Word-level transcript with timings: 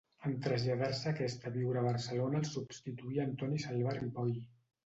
En 0.27 0.31
traslladar-se 0.45 1.11
aquest 1.11 1.45
a 1.49 1.51
viure 1.59 1.79
a 1.81 1.83
Barcelona 1.87 2.39
el 2.41 2.49
substituí 2.55 3.23
Antoni 3.29 3.63
Salvà 3.67 3.97
Ripoll. 4.03 4.37